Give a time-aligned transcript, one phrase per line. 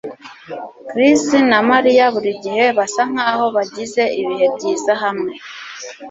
[0.87, 5.31] Chris na Mariya burigihe basa nkaho bagize ibihe byiza hamwe